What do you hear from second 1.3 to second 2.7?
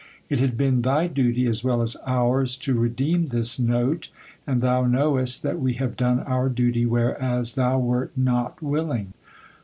as well as ours,